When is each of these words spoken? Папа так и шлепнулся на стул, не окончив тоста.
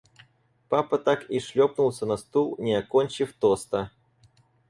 Папа 0.67 0.97
так 0.97 1.29
и 1.29 1.39
шлепнулся 1.39 2.07
на 2.07 2.17
стул, 2.17 2.55
не 2.57 2.73
окончив 2.73 3.33
тоста. 3.33 3.91